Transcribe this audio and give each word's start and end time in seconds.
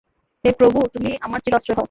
হে 0.43 0.49
প্রভো! 0.59 0.79
তুমি 0.93 1.09
আমার 1.21 1.39
চির 1.39 1.53
আশ্রয় 1.55 1.71
হও। 1.71 1.79